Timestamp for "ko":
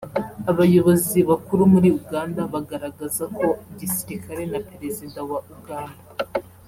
3.37-3.47